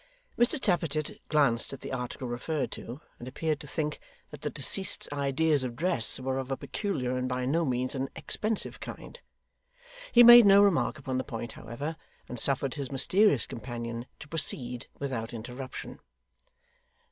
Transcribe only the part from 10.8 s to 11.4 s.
upon the